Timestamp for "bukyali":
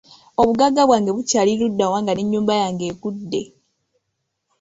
1.17-1.51